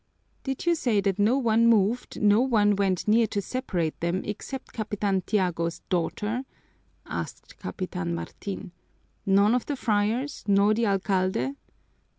[0.41, 4.73] "Did you say that no one moved, no one went near to separate them, except
[4.73, 6.43] Capitan Tiago's daughter?"
[7.05, 8.71] asked Capitan Martin.
[9.27, 11.51] "None of the friars, nor the alcalde?